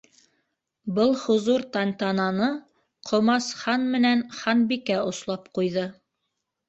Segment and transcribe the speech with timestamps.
[0.99, 2.49] Был хозур тантананы
[3.09, 5.89] Ҡомас ХАН МЕНӘН ХАНБИКӘ ослап ҡуйҙы.